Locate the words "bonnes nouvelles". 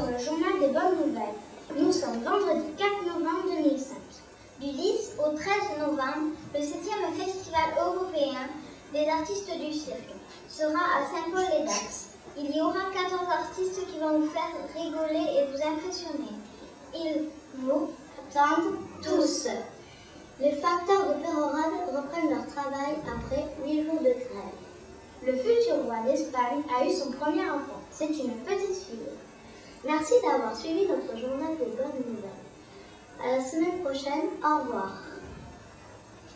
0.00-1.36, 31.76-32.42